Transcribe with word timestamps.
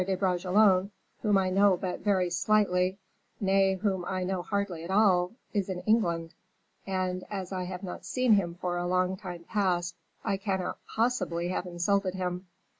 de 0.03 0.15
Bragelonne, 0.17 0.89
whom 1.21 1.37
I 1.37 1.51
know 1.51 1.77
but 1.77 1.99
very 1.99 2.31
slightly, 2.31 2.97
nay, 3.39 3.75
whom 3.75 4.03
I 4.05 4.23
know 4.23 4.41
hardly 4.41 4.83
at 4.83 4.89
all 4.89 5.33
is 5.53 5.69
in 5.69 5.81
England, 5.81 6.33
and, 6.87 7.23
as 7.29 7.51
I 7.51 7.65
have 7.65 7.83
not 7.83 8.03
seen 8.03 8.33
him 8.33 8.55
for 8.55 8.77
a 8.77 8.87
long 8.87 9.15
time 9.15 9.43
past, 9.43 9.95
I 10.23 10.37
cannot 10.37 10.79
possibly 10.87 11.49
have 11.49 11.67
insulted 11.67 12.15
him." 12.15 12.47